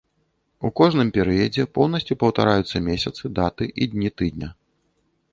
У 0.67 0.69
кожным 0.79 1.09
перыядзе 1.17 1.65
поўнасцю 1.75 2.17
паўтараюцца 2.23 2.81
месяцы, 2.87 3.23
даты 3.41 3.65
і 3.85 3.89
дні 3.91 4.09
тыдня. 4.23 4.49